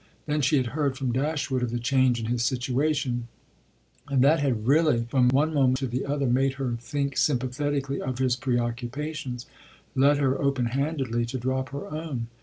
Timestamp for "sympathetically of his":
7.15-8.35